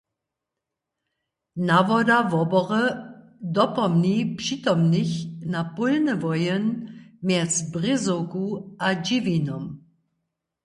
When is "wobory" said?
2.33-2.85